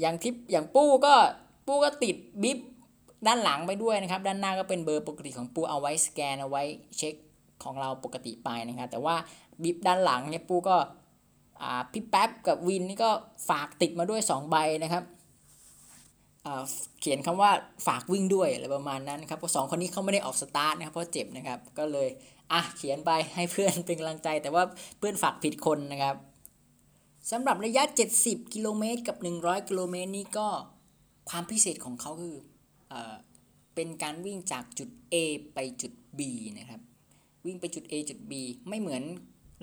[0.00, 1.14] อย่างทิปอย่างปู้ก็
[1.66, 2.58] ปู้ก็ติดบิบ
[3.26, 6.62] ด้านหลังไปด้วยนะครับ ด้านหน้าก็เป็นเบอร์ปกติของปู้เอาไว้สแกนเอาไว้
[6.96, 7.14] เช็ค
[7.64, 9.16] ของเราปกติไปนะครับ แต่ว่า
[9.62, 10.76] บิบด้านหลังเนี่ยปู้ก็
[11.92, 13.10] พี่แป๊บกับวินนี่ก็
[13.48, 15.04] ฝากติดมาด้วย 2 ใบนะครับ
[17.00, 17.50] เขียนคำว่า
[17.86, 22.08] ฝากวิ่งด้วยอะไรประมาณนั้นครับเพราะสองคนนี้เขาไม่ได้ออกสตาร์ทนะครับเพราะเจ็บนะครับก็เลย
[22.52, 24.64] อะเขียนไปให้เพื่อนเป็นกำลังใจ แต่ว่า
[24.98, 26.16] เพื่อนฝากผิดคนนะครับ
[27.30, 27.82] สำหรับระยะ
[28.18, 30.48] 70 กิโลเมตรกับ 100 กิโลเมตรนี้ก็
[31.30, 32.36] ความพิเศษของเขาคือ
[32.88, 32.94] เอ
[33.74, 35.14] เป็นการวิ่งจากจุด A
[35.54, 36.20] ไปจุด B
[36.58, 36.80] นะครับ
[37.46, 38.32] วิ่งไปจุด A จุด B
[38.68, 39.02] ไม่เหมือน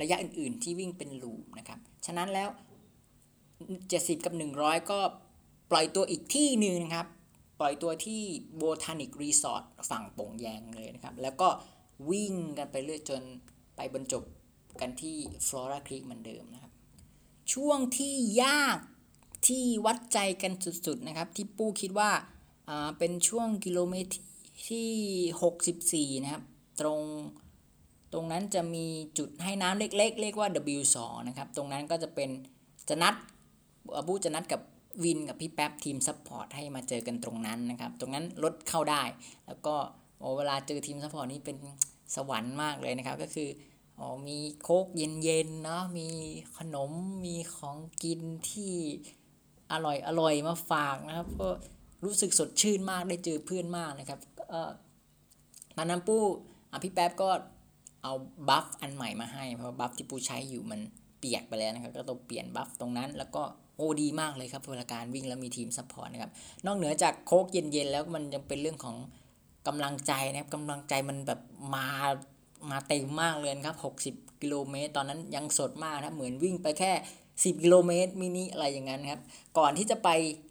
[0.02, 2.50] ระยะอื่น ๆ ที่วิ่งเป็นลูปนะครับฉะนั้นแล้ว
[3.62, 5.00] 70 กับ 100 ก็
[5.72, 7.08] ปล่อยตัวอีกที่หนึ่งนะครับ
[7.60, 8.22] ปล่อยตัวที่
[8.62, 11.50] Botanic Resort ฝั่งโป่งแยงเลยนะครับ แล้วก็
[12.10, 13.22] วิ่งกันไปเรื่อยจน
[13.76, 14.24] ไปบรรจบ
[14.82, 16.72] กันที่ Flora Creek เหมือนเดิมนะครับ
[17.54, 18.80] ช่วงที่ยาก
[19.48, 20.52] ที่วัดใจกัน
[20.88, 22.12] สุด ๆ นะครับ ที่ปู้คิดว่า
[22.98, 24.14] เป็นช่วงกิโลเมตร
[24.70, 26.44] ที่ 64 นะครับ
[26.82, 27.02] ตรง
[28.14, 28.86] ตรงนั้นจะมี
[29.18, 32.30] จุดให้น้ำเล็กๆ เรียกว่า W2 นะครับ ตรงนั้นก็จะเป็น
[32.90, 33.16] จะนัด
[34.08, 34.62] ปู้จะนัดกับ
[35.04, 39.04] วินกับพี่แป๊บทีม support ให้มาเจอกันตรงนั้นนะครับ ตรงนั้นรถเข้าได้
[39.48, 39.76] แล้วก็
[40.38, 41.58] เวลาเจอทีม support นี่เป็น
[42.16, 43.50] สวรรค์มากเลยนะครับ ก็คือ
[44.00, 46.08] อ๋อมีโค้กเย็นๆเนาะมี
[46.58, 46.92] ขนม
[47.26, 48.74] มีของกินที่
[49.72, 51.50] อร่อยอร่อยมาฝากนะครับ ก็
[52.06, 54.20] รู้สึกสดชื่นมากได้เจอเพื่อนมากนะครับ
[54.50, 54.72] เออ
[55.78, 56.24] ตอนนั้นปู้
[56.72, 57.30] อะพี่แป๊บก็
[58.04, 58.14] เอา
[58.50, 60.80] buff อันใหม่มาให้ เพราะ buff ที่ปู้ใช้อยู่มัน
[61.20, 63.44] เปียกไปแล้วนะครับ ก็ต้องเปลี่ยน buff ตรงนั้นแล้วก็
[63.76, 66.32] โอ้ดีมากเลยครับเวลาการวิ่งแล้วมีทีม support นะครับ
[66.66, 68.96] นอกเหนือจากโค้กเย็นๆแล้วมันยังเป็นเรื่องของ
[69.68, 71.40] กำลังใจนะครับกำลังใจมันแบบ
[71.76, 71.88] มา
[72.72, 73.78] มาเต็มมากเลยครับ
[74.14, 76.92] 60 กิโลเมตร ตอนนั้นยังสดมากนะเหมือนวิ่งไปแค่
[77.30, 79.22] 10 กิโลเมตรมินิอะไรอย่างนั้นครับ
[79.58, 80.10] ก่อนที่จะไป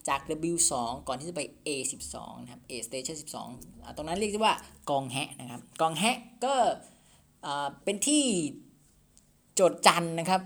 [0.09, 0.73] จาก W2
[1.09, 3.17] ก่อนที่จะไป A12 นะครับ A Station
[3.57, 4.55] 12 ตรงนั้นเรียกว่า
[4.91, 6.55] กองแฮะนะครับ กองแฮะก็
[7.85, 8.24] เป็นที่
[9.55, 10.42] โจดจันนะครับ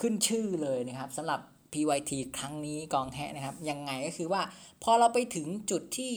[0.00, 1.40] ขึ้นชื่อเลยนะครับสำหรับ
[1.72, 4.42] PYT ครั้งนี้กองแฮะนะครับยังไงก็คือว่า
[4.82, 6.12] พอเราไปถึงจุดที่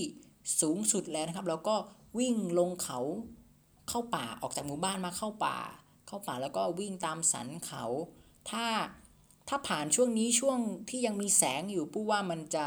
[0.61, 1.75] สูงสุดแล้วนะครับ เราก็
[2.19, 2.99] วิ่งลงเขา
[3.89, 5.57] เข้าป่าออกจากหมู่บ้านมาเข้าป่า
[6.07, 7.83] เข้าป่าแล้วก็วิ่งตามสันเขา
[8.49, 8.65] ถ้า
[9.47, 12.65] ถ้าผ่านช่วงนี้ช่วงที่ยังมีแสงอยู่ปู้ว่ามันจะ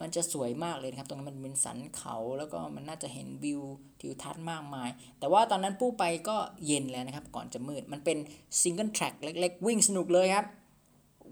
[0.00, 3.60] มันจะสวยมากเลยครับ ตรงนั้นมันเป็นสันเขาแล้วก็มันน่าจะเห็นวิว
[4.00, 8.18] ทิวทัศน์มากมาย แต่ว่าตอนนั้นปู้ไปก็เย็นแล้วนะครับ ก่อนจะมืด มันเป็น
[8.60, 10.46] ซิงเกิลแทร็กเล็กๆ วิ่งสนุกเลยครับ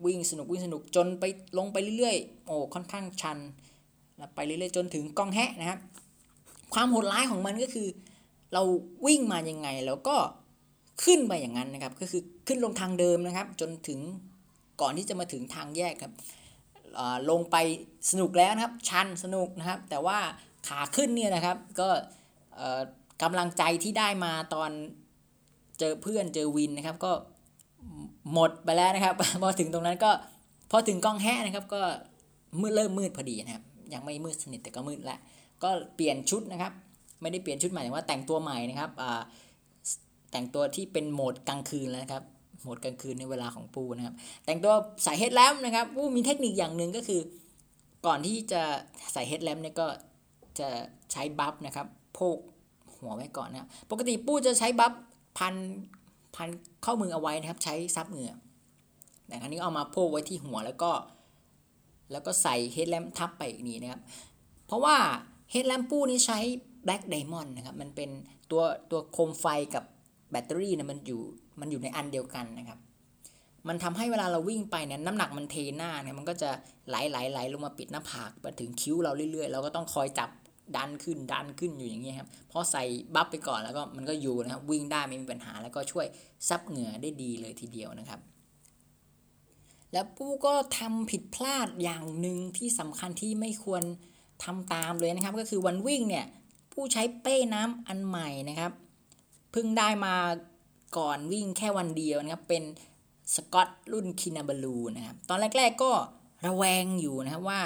[0.07, 1.25] วิ่งสนุกวิ่งสนุกจนไป
[1.59, 3.39] ลงไปเรื่อยๆ โอ้ค่อนข้างชัน
[4.17, 5.79] แล้วไปเรื่อยๆ จนถึงกองแฮะนะครับ
[6.75, 7.89] ความโหดร้ายของมันก็คือ
[8.53, 8.63] เรา
[9.07, 10.17] วิ่งมายังไงแล้วก็
[11.05, 14.01] ขึ้นไปอย่างนั้นนะครับ ก็คือขึ้นลงทางเดิมนะครับ จนถึง
[14.81, 16.13] ก่อนที่จะมาถึงทางแยกครับ
[17.31, 17.57] ลงไป
[18.11, 20.19] สนุกแล้วนะครับ ชันสนุกนะครับ แต่ว่า
[20.69, 21.89] ขาขึ้นเนี่ยนะครับ ก็
[23.23, 24.71] กำลังใจที่ได้มาตอน
[25.79, 27.13] เจอเพื่อนเจอวินนะครับ ก็
[28.33, 30.11] หมดไปแล้วนะครับ พอถึงตรงนั้นก็
[30.71, 31.83] พอถึงกล้องแห้นะครับ ก็
[32.61, 35.19] มืดเริ่มมืดพอดีนะครับ ยังไม่มืดสนิทแต่ก็มืดแล้ว
[35.63, 36.73] ก็เปลี่ยนชุดนะครับ
[37.23, 38.91] ไม่ได้เปลี่ยนชุดใหม่แต่ว่าแต่งตัวใหม่นะครับ
[40.31, 42.25] แต่งตัวที่เป็นโหมดกลางคืนแล้วนะครับ
[42.65, 44.75] โหมดกลางคืนในเวลาของปูนะครับ แต่งตัว
[45.05, 47.21] ใส่เฮดแลมนะครับปูมีเทคนิคอย่างหนึ่งก็คือ
[48.07, 48.63] ก่อนที่จะ
[49.13, 49.87] ใส่เฮดแลมเนี่ยก็
[50.59, 50.69] จะ
[51.13, 52.39] ใช้บัฟนะครับโพก
[52.97, 54.93] หัวไว้ก่อนนะครับปกติปูจะใช้บัฟ
[55.39, 55.55] พัน
[56.37, 56.49] พัน
[56.85, 58.33] ข้อมือเอาไว้นะครับ ใช้ซับเหงื่อ
[59.27, 60.91] แต่ครั้นี้เอามาโพกไว้ที่หัวแล้วก็
[62.13, 64.01] แล้วก็ใส่เฮดแลมทับไปอีกนี้นะครับ
[64.67, 64.97] เพราะว่า
[65.51, 66.39] เฮดแลมปูนี้ใช้
[66.85, 68.11] แบล็กไดมอนด์นะครับ มันเป็น
[68.51, 69.85] ตัวตัวโคมไฟกับ
[70.31, 71.23] แบตเตอรี่นะมันอยู่
[71.61, 72.79] มันอยู่ในอันเดียวกันนะครับ
[73.69, 76.51] มันทำให้เวลาเราวิ่งไปเนี่ยน้ำหนักมันเทหน้าเนี่ยมันก็จะ
[76.89, 80.31] ไหลไหลไหลลงมาปิดหน้าผากไปถึงคิ้วเราเรื่อยๆ เราก็ต้องคอยจับ
[80.77, 82.83] ดันขึ้นดันขึ้นอยู่อย่างเงี้ยครับพอใส่
[83.15, 86.07] บัฟไปก่อนแล้วก็มันก็อยู่นะครับวิ่งได้ไม่มีปัญหาแล้วก็ช่วย
[86.49, 88.21] ซับเหงื่อได้ดีเลยทีเดียวนะครับ
[89.93, 93.83] แล้วปู้ก็ทำผิดพลาดอย่างหนึ่งที่สำคัญที่ไม่ควร
[94.45, 96.27] ทำตามเลยนะครับ ก็คือวันวิ่งเนี่ย
[96.73, 98.73] ผู้ใช้เป้น้ำอันใหม่นะครับ
[99.53, 100.15] เพิ่งได้มา
[100.99, 102.63] ก่อนวิ่งแค่วันเดียวนะครับ เป็น
[103.35, 105.93] สกอตรุ่นคินาบาลูนะครับ ตอนแรก ๆก็
[106.47, 107.63] ระแวงอยู่นะครับว่า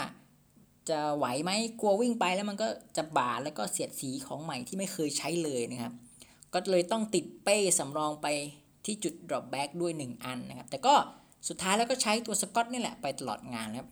[0.89, 5.93] จะไหวไหมกลัววิ่งไปแล้วมันก็จะบาดแล้วก็เสียดสีของใหม่ที่ไม่เคยใช้เลยนะครับ
[6.53, 8.27] ก็เลยต้องติดเป้สำรองไป
[8.85, 10.95] ที่จุด drop back ด้วย 1 อันนะครับ แต่ก็
[11.49, 13.89] สุดท้ายแล้วก็ใช้ตัวสกอตนี่แหละไปตลอดงานครับ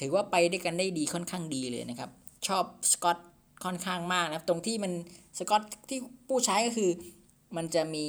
[0.00, 2.10] ถือว่าไปด้วยกันได้ดีค่อนข้างดีเลยนะครับ
[2.46, 3.18] ชอบสกอต
[3.64, 4.92] ค่อนข้างมากนะครับ ตรงที่มัน
[5.38, 6.90] สกอตที่ผู้ใช้ก็คือ
[7.56, 8.06] มันจะมี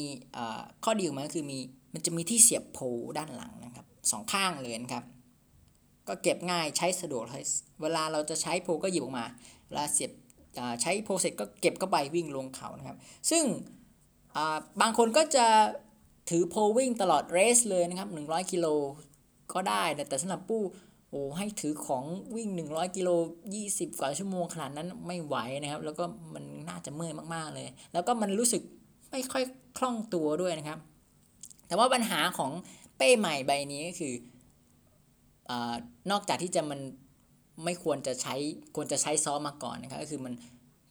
[0.83, 1.59] ข้อดีของมันก็คือมี
[1.93, 2.79] มันจะมีที่เสียบโพ
[3.17, 5.03] ด้านหลังนะครับสองข้างเลยนะครับ
[6.07, 7.45] ก็เก็บง่ายใช้สะดวกเลย
[7.81, 9.25] เวลาเราจะใช้โพก็หยิบออกมา
[9.67, 10.11] เวลาเสียบ
[10.81, 12.97] ใช้โพเสร็จก็เก็บเข้าไปวิ่งลงเขานะครับ
[13.29, 13.43] ซึ่ง
[14.81, 15.45] บางคนก็จะ
[16.29, 18.67] ถือโพวิ่งตลอดเรสเลยนะครับ100กิโล
[19.53, 20.63] ก็ได้แต่สำหรับปู้
[21.09, 22.03] โอ้ให้ถือของ
[22.35, 23.09] วิ่ง 100กิโล
[23.53, 28.61] 20 กว่าชั่วโมงขนาดนั้นไม่ไหวนะครับ แล้วก็มันน่าจะเมื่อยมากๆเลย แล้วก็มันรู้สึก
[29.11, 29.43] ไม่ค่อย
[29.77, 30.79] คล่องตัวด้วยนะครับ
[31.67, 32.51] แต่ว่าปัญหาของ
[32.97, 34.13] เป้ใหม่ใบนี้ก็คื
[35.49, 35.51] อ
[36.11, 36.79] นอกจากที่จะมัน
[37.65, 38.35] ไม่ควรจะใช้
[38.75, 40.33] ควรจะใช้ซ้อมมาก่อนนะครับ ก็คือมัน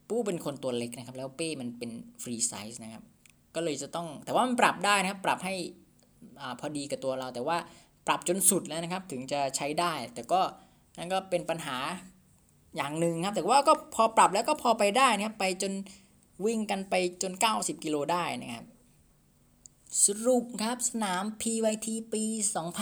[0.09, 1.91] ปู้เป็นคนตัวเล็กนะครับ แล้วเป้มันเป็น
[2.23, 3.03] free size นะครับ
[3.55, 7.57] ก็เลยจะต้องแต่ว่ามันปรับได้นะครับ ปรับให้พอดีกับตัวเรา แต่ว่า
[8.07, 10.41] ปรับจนสุดแล้วนะครับ ถึงจะใช้ได้ แต่ก็
[10.99, 11.77] นั่นก็เป็นปัญหา
[12.77, 15.73] อย่างหนึ่งครับ แต่ว่าก็พอปรับแล้วก็พอไปได้นะครับ ไปจน
[16.45, 18.67] วิ่งกันไปจน 90 กิโลได้นะครับ
[20.05, 22.25] สรุปครับสนาม PYT ปี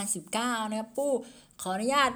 [0.07, 1.12] 2019 นะครับปู้
[1.61, 2.12] ขออนุญาต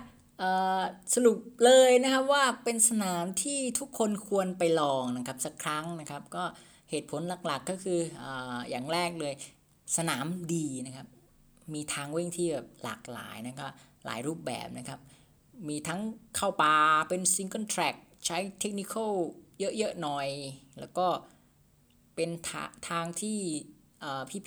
[1.14, 6.44] สรุปเลยนะครับว่าเป็นสนามที่ทุกคนควรไปลองนะครับสักครั้งนะครับก็
[6.90, 8.24] เหตุผลหลักๆก็คืออ
[8.70, 9.34] อย่างแรกเลย
[9.96, 11.06] สนามดีนะครับ
[11.74, 13.70] มีทางวิ่งที่แบบหลากหลายนะครับ
[14.04, 15.00] หลายรูปแบบนะครับ
[15.68, 16.00] มีทั้ง
[16.36, 16.76] เข้าป่า
[17.08, 17.94] เป็น single track
[18.26, 19.12] ใช้ technical
[19.60, 20.28] เยอะๆหน่อย
[20.80, 21.06] แล้วก็
[22.14, 22.30] เป็น
[22.88, 23.38] ทางที่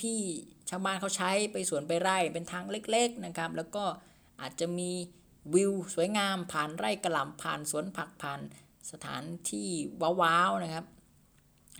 [0.01, 3.83] พี่ๆชาวบ้านเขาใช้ไปสวนไปไร่เป็นทางเล็กๆนะครับ แล้วก็
[4.41, 4.91] อาจจะมี
[5.55, 8.39] วิวสวยงามผ่านไร่กะหล่ำผ่านสวนผักผ่าน
[8.91, 9.67] สถานที่
[10.21, 10.85] ว้าวๆนะครับ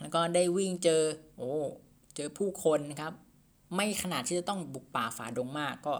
[0.01, 1.03] แล้วก็ได้วิ่งเจอ
[1.37, 1.53] โอ้
[2.15, 3.13] เจอผู้คนนะครับ
[3.75, 5.93] ไม่ขนาดที่จะต้องบุกป่าฝ่าดงมากก็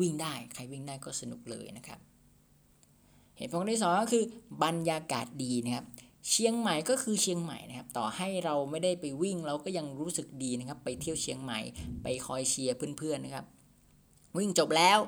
[0.00, 1.98] วิ่งได้ใครวิ่งได้ก็สนุกเลยนะครับ
[3.36, 4.24] เหตุผลที่สองก็คือ
[4.62, 5.86] บรรยากาศดีนะครับ
[6.28, 11.60] เชียงใหม่ก็คือเชียงใหม่นะครับ ต่อให้เราไม่ได้ไปวิ่งเราก็ยังรู้สึกดีนะครับ ไปเที่ยวเชียงใหม่
[12.02, 13.44] ไปคอยเชียร์เพื่อนๆนะครับ
[14.38, 14.98] วิ่งจบแล้ว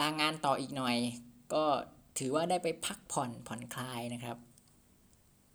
[0.00, 0.96] ลางานต่ออีกหน่อย
[1.54, 1.64] ก็
[2.18, 4.36] ถือว่าได้ไปพักผ่อนผ่อนคลายนะครับ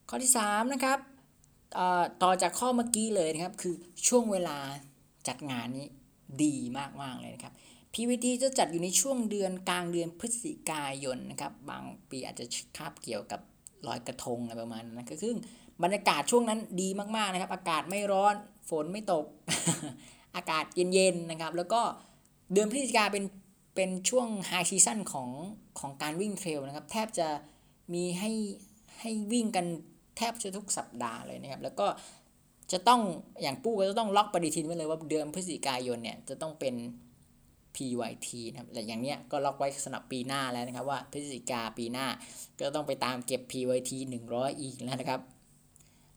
[0.10, 1.00] ข้อที่3นะครับ
[2.24, 3.76] ต่อจากข้อเมื่อกี้เลยนะครับ คือ
[4.08, 4.58] ช่วงเวลา
[5.28, 5.88] จัดงานนี้
[6.44, 6.56] ดี
[7.02, 7.54] มากๆเลยนะครับ
[7.94, 12.46] PYT จะจัดอยู่ในช่วงเดือนกลางเดือนพฤศจิกายนนะครับ บางปีอาจจะ
[12.78, 13.42] คาบเกี่ยวกับ
[13.88, 15.34] ลอยกระทงอะไรประมาณนั้นก็คือ
[15.84, 18.36] บรรยากาศช่วงนั้นดีมากๆนะครับ อากาศไม่ร้อน
[18.70, 19.26] ฝนไม่ตก
[20.36, 21.82] อากาศเย็นๆนะครับ แล้วก็
[22.54, 23.24] เดือนพฤศจิกาเป็น
[23.76, 25.30] เป็นช่วง high season ของ
[25.80, 27.28] ของการวิ่ง trail นะครับ แทบจะ
[27.94, 28.32] มีให้
[29.00, 29.66] ให้วิ่งกัน
[30.18, 31.88] แทบจะทุกสัปดาห์เลยนะครับ แล้วก็
[32.72, 33.02] จะต้อง
[33.42, 36.74] อย่างปู้ก็จะต้องล็อกปฏิทินไว้เลยว่าเดือนพฤศจิกายนเนี่ยจะต้องเป็น
[37.78, 42.08] PYT นะครับแต่อย่างเนี้ยก็ล็อกไว้สำหรับปีหน้าแล้วนะครับว่าพฤศจิกาปีหน้า
[42.60, 43.92] ก็ต้องไปตามเก็บ PYT
[44.28, 45.22] 100 อีกแล้วนะครับ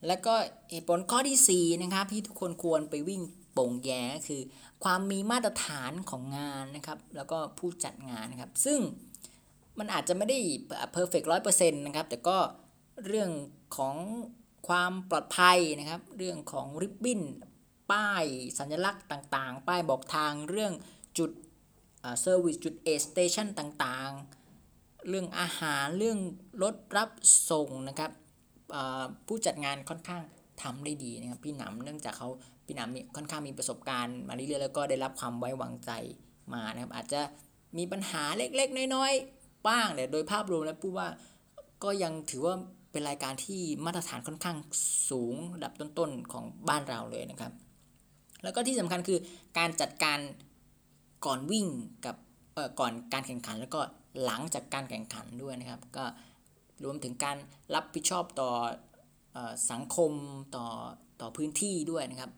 [0.07, 0.35] แล้วก็
[0.71, 4.43] เหตุผลข้อที่4นะครับที่ทุกคนควรไปวิ่งโป่งแย่คือ
[4.85, 8.79] ความมีมาตรฐานของงานนะครับ แล้วก็ผู้จัดงานนะครับ ซึ่ง
[9.79, 10.39] มันอาจจะไม่ได้
[10.93, 12.39] perfect ร้อยเปอร์เซ็นต์นะครับ แต่ก็
[13.07, 13.31] เรื่อง
[13.77, 13.97] ของ
[14.69, 17.23] ความปลอดภัยนะครับ เรื่องของริบบิ้น
[17.91, 18.25] ป้าย
[18.59, 20.73] สัญลักษณ์ต่างๆ ป้ายบอกทางเรื่อง
[21.19, 21.31] จุด
[22.21, 26.19] service จุด aid station ต่างๆ เรื่องอาหารเรื่อง
[26.63, 27.11] รถรับ
[27.51, 28.11] ส่งนะครับ
[29.27, 30.23] ผู้จัดงานค่อนข้าง
[30.63, 32.29] ทำได้ดีนะครับพี่หนำเนื่องจากเขา
[32.67, 35.91] พี่หนำมีค่อนข้างมีประสบการณ์มาเรื่อยๆแล้วก็ได้รับความไว้วางใจ
[36.53, 37.21] มานะครับอาจจะ
[37.79, 41.09] มีปัญหาเล็กๆ น้อยๆ บ้างแต่โดยภาพรวมแล้วพูดว่า
[41.85, 42.55] ก็ยังถือว่า
[42.93, 44.57] เป็นรายการที่มาตรฐานค่อนข้าง
[45.11, 47.53] สูงระดับต้นๆของบ้านเราเลยนะครับ
[48.43, 49.19] แล้วก็ที่สำคัญคือ
[49.59, 50.19] การจัดการ
[51.25, 51.67] ก่อนวิ่ง
[52.05, 52.17] กับ
[52.55, 53.81] เอ่อก่อนการแข่งขัน แล้วก็
[54.25, 56.05] หลังจากการแข่งขันด้วยนะครับ ก็
[56.85, 57.37] รวมถึงการ
[57.75, 58.51] รับผิดชอบต่อ
[59.37, 59.39] อ
[59.71, 60.13] สังคม
[60.57, 60.67] ต่อ
[61.21, 62.31] ต่อพื้นที่ด้วยนะครับ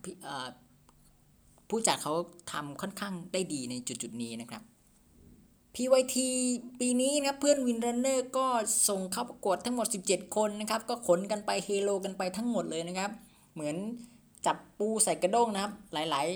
[1.69, 2.15] ผู้จัดเขา
[2.53, 4.63] ทำค่อนข้างได้ดีในจุดจุดนี้นะครับ
[5.75, 6.17] PYT
[6.81, 8.47] ปีนี้นะครับเพื่อนวินรันเนอร์ก็
[8.89, 13.11] ส่งเข้าประกวดทั้งหมด 17 คนนะครับ ก็ขนกันไปเฮโลกันไปทั้งหมดเลยนะครับ
[13.55, 13.77] เหมือน
[14.47, 16.27] จับปูใส่กระด้งนะครับ หลาย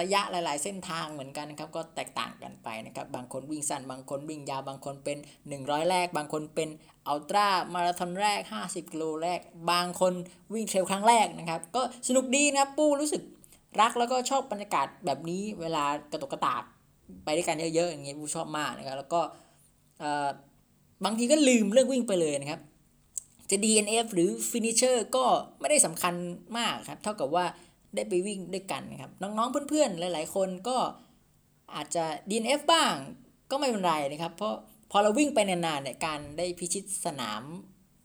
[0.00, 6.68] ระยะหลาย ๆ เส้นทางเหมือนกันนะครับก็แตกต่างกันไปนะครับบางคนวิ่งสั้น บางคนวิ่งยาวบางคนเป็น 100 แรก บางคนเป็น
[7.08, 10.12] อัลตร้ามาราธอนแรก 50กิโลแรก บางคน
[10.54, 13.22] วิ่งเทรลครั้งแรกนะครับ ก็สนุกดีนะครับปู้รู้สึก
[13.80, 16.62] รักแล้วก็ชอบบรรยากาศแบบนี้เวลากระตกกระตาก
[17.24, 19.20] ไปด้วยกันเยอะ ๆ อย่างเงี้ยผู้ชอบมากนะครับแล้วก็
[21.04, 22.60] บางทีก็ลืมเรื่องวิ่งไปเลยนะครับ
[23.50, 25.24] จะ DNF หรือ Finisher ก็
[25.60, 26.14] ไม่ได้สำคัญ
[26.58, 27.44] มากครับเท่ากับว่า
[27.94, 30.76] ได้ไปวิ่งด้วยกันนะครับ น้องๆเพื่อนๆ หลาย ๆ คนก็
[31.74, 32.94] อาจจะ DNF บ้าง
[33.50, 34.54] ก็ไม่เป็นไรนะครับ เพราะ
[34.90, 37.42] พอเราวิ่งไปนานๆเนี่ยการได้พิชิตสนาม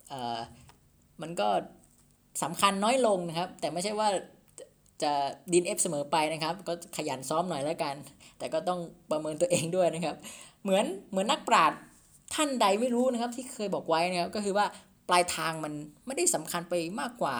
[0.10, 0.40] เออ
[1.22, 1.48] มันก็
[2.44, 4.08] สำคัญน้อยลงนะครับ แต่ไม่ใช่ว่า
[5.04, 5.12] จะ
[5.54, 7.96] ดินเอฟเสมอไปนะครับ ก็ขยันซ้อมหน่อยแล้วกัน
[8.38, 8.80] แต่ก็ต้อง
[9.12, 10.16] ประเมินตัวเองด้วยนะครับ
[10.64, 11.80] เหมือนเหมือนนักปราชญ์
[12.34, 14.66] ท่านใดไม่รู้นะครับ ที่เคยบอกไว้นะครับ ก็คือว่า
[15.10, 15.74] ปลายทางมัน
[16.06, 17.38] ไม่ได้สำคัญไปมากกว่า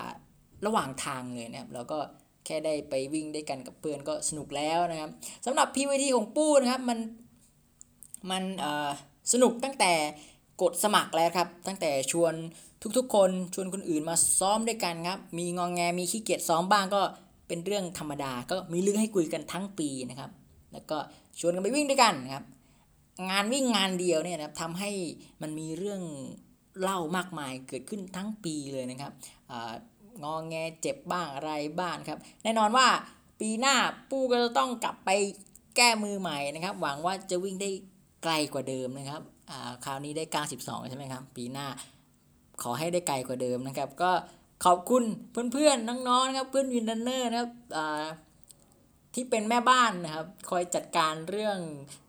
[0.66, 1.98] ระหว่างทางเลยนะครับ แล้วก็
[2.46, 5.12] แค่ได้ไปวิ่งด้วยกันกับเพื่อนก็สนุกแล้วนะครับ
[5.46, 7.00] สำหรับ PVT ของปู้นะครับมัน
[8.32, 8.44] มัน
[9.34, 9.94] สนุกตั้งแต่
[10.62, 12.34] กดสมัครแล้วครับ ตั้งแต่ชวน
[12.98, 17.02] ทุกๆ คนชวนคนอื่นมาซ้อมด้วยกันครับ มีงองแงมีขี้เกียจซ้อมบ้างก็
[17.48, 20.32] เป็นเรื่องธรรมดา ก็มีเรื่องให้คุยกันทั้งปีนะครับ
[20.74, 20.98] แล้วก็
[21.40, 22.44] ชวนกันไปวิ่งด้วยกันครับ
[23.30, 24.92] งานวิ่งงานเดียวเนี่ยนะครับทำให้
[25.42, 26.02] มันมีเรื่อง
[26.82, 29.12] เล่ามากมายเกิดขึ้นทั้งปีเลยนะครับ
[30.24, 32.88] งองแงเจ็บบ้างอะไรบ้างครับ แน่นอนว่า
[33.40, 33.76] ปีหน้า
[34.10, 35.10] ปูก็จะต้องกลับไป
[35.76, 37.70] แก้มือใหม่นะครับ หวังว่าจะวิ่งได้
[38.24, 39.22] ไกลกว่าเดิมนะครับ
[39.86, 40.24] คราวนี้ได้
[40.58, 41.68] 92 ใช่ไหมครับ ปีหน้า
[42.62, 44.12] ขอให้ได้ไกลกว่าเดิมนะครับ ก็
[44.66, 45.04] ขอบคุณ
[45.54, 47.52] เพื่อนๆน้องๆนะครับเพื่อนวินดันเนอร์นะครับ
[49.14, 51.58] ที่เป็นแม่บ้านนะครับ คอยจัดการเรื่อง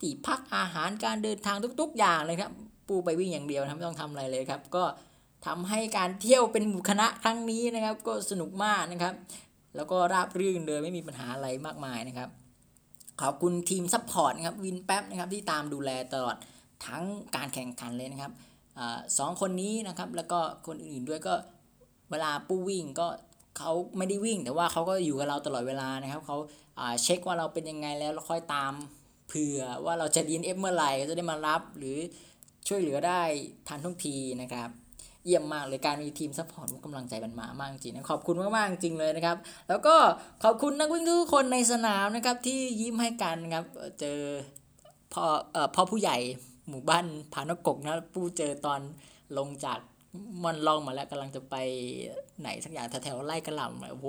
[0.01, 2.51] ที่พักอาหารการเดินทางทุก ๆ อย่างเลยครับ
[2.89, 4.85] ปูไปวิ่งอย่างเดียวนะไม่ต้องทำอะไรเลยครับ ก็
[5.47, 9.15] ทำให้การเที่ยวเป็นหมู่คณะครั้งนี้นะครับ ก็สนุกมากนะครับ
[9.77, 12.29] แล้วก็ราบรื่นเลยไม่มีปัญหาอะไรมากมายนะครับ
[13.21, 16.37] ขอบคุณทีม support นะครับวินแป๊บนะครับที่ตามดูแลตลอด
[16.87, 17.03] ทั้ง
[17.37, 18.33] การแข่งขันเลยนะครับ
[18.79, 18.81] อ
[19.19, 21.35] สองคนนี้นะครับแล้วก็คนอื่นๆด้วยก็
[22.11, 23.07] เวลาปู้วิ่งก็
[23.59, 26.37] เขาไม่ได้วิ่ง แต่ว่าเขาก็อยู่กับเราตลอดเวลานะครับเขา
[27.03, 28.73] เช็คว่าเราเป็นยังไงแล้วเราค่อยตาม
[29.29, 31.97] เผื่อว่าเราจะ DNF เมื่อไหร่ก็จะได้มารับหรือ
[32.69, 33.23] ช่วยเหลือได้
[33.69, 34.71] ทันท่วงทีนะครับ
[35.25, 39.37] เยี่ยมมากเลยการมีทีม support กำลังใจมันมามากจริงนะขอบคุณมากๆจริงเลยนะครับ
[39.69, 39.95] แล้วก็
[40.45, 43.65] ขอบคุณนักวิ่งทุกคนในสนามนะครับที่ยิ้มให้กันครับ
[44.01, 44.19] เจอ
[45.13, 46.17] พ่อเอ่อพ่อผู้ใหญ่
[46.69, 48.81] หมู่บ้านผานกกกนะปู้เจอตอน
[49.39, 49.79] ลงจาก
[50.45, 51.55] ม่อนล่องมาแล้วกำลังจะไป
[52.41, 54.07] ไหนสักอย่างแถวๆไร่กะหล่ำโอ้โห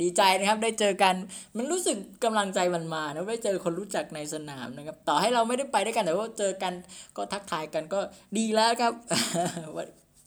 [0.00, 1.14] ดีใจนะครับได้เจอกัน
[1.56, 6.72] มันรู้สึกกำลังใจมันมานะได้เจอคนรู้จักในสนามนะครับ ต่อให้เราไม่ได้ไปด้วยกันแต่ว่าเจอกัน
[7.16, 8.00] ก็ทักทายกันก็
[8.38, 8.92] ดีแล้วครับ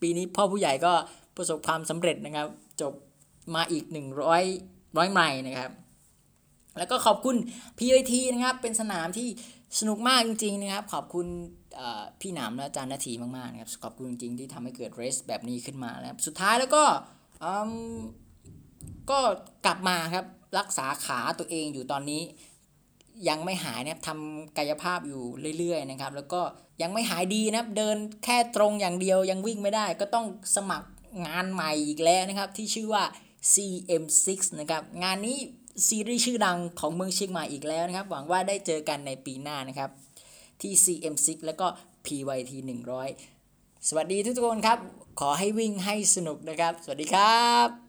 [0.02, 0.94] ปีนี้พ่อผู้ใหญ่ก็
[1.38, 2.48] ประสบความสำเร็จนะครับ
[2.82, 2.94] จบ
[3.56, 5.72] มาอีก 100ร้อยไมล์นะครับ
[6.78, 7.36] แล้วก็ขอบคุณ
[7.78, 9.28] PIT นะครับ เป็นสนามที่
[9.80, 11.28] สนุกมากจริง ๆ นะครับ ขอบคุณ
[12.22, 16.84] พี่หนามและอาจารย์นาทีมากๆนะครับ ขอบคุณจริง ๆ ที่ทำให้เกิดเรสแบบนี้ขึ้นมานะครับ สุดท้ายแล้วก็
[19.12, 19.20] ก็
[19.66, 20.26] กลับมาครับ
[20.58, 22.22] รักษาขาตัวเองอยู่ตอนนี้
[23.30, 25.22] ยังไม่หายนะครับทำกายภาพอยู่
[25.58, 26.42] เรื่อยๆนะครับ แล้วก็
[26.82, 30.26] ยังไม่หายดีนะครับ เดินแค่ตรงอย่างเดียวยังวิ่งไม่ได้ ก็ต้อง
[30.56, 30.88] สมัคร
[31.28, 33.04] งานใหม่อีกแล้วนะครับ ที่ชื่อว่า
[33.54, 35.38] CM6 นะครับ งานนี้
[35.88, 39.90] ซีรีส์ชื่อดังของเมืองเชียงใหม่อีกแล้วนะครับ หวังว่าได้เจอกันในปีหน้านะครับ
[40.62, 41.68] ที่ CM6 แล้วก็
[42.06, 42.52] PYT
[43.20, 44.80] 100 สวัสดีทุกคนครับ
[45.20, 47.87] ขอให้วิ่งให้สนุกนะครับ สวัสดีครับ